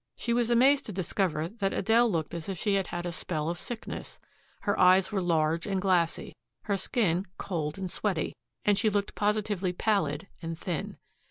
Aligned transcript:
She 0.15 0.33
was 0.33 0.49
amazed 0.49 0.87
to 0.87 0.91
discover 0.91 1.47
that 1.47 1.73
Adele 1.73 2.09
looked 2.09 2.33
as 2.33 2.49
if 2.49 2.57
she 2.57 2.73
had 2.73 2.87
had 2.87 3.05
a 3.05 3.11
spell 3.11 3.49
of 3.51 3.59
sickness. 3.59 4.17
Her 4.61 4.75
eyes 4.79 5.11
were 5.11 5.21
large 5.21 5.67
and 5.67 5.79
glassy, 5.79 6.33
her 6.63 6.75
skin 6.75 7.27
cold 7.37 7.77
and 7.77 7.91
sweaty, 7.91 8.33
and 8.65 8.79
she 8.79 8.89
looked 8.89 9.13
positively 9.13 9.73
pallid 9.73 10.27
and 10.41 10.57
thin. 10.57 10.97